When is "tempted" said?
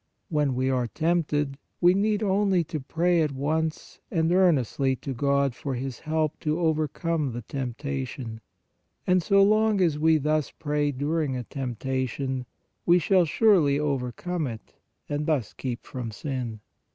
0.87-1.59